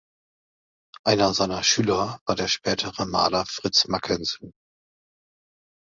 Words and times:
Einer 1.03 1.31
seiner 1.35 1.61
Schüler 1.61 2.19
war 2.25 2.35
der 2.35 2.47
spätere 2.47 3.05
Maler 3.05 3.45
Fritz 3.45 3.85
Mackensen. 3.87 4.51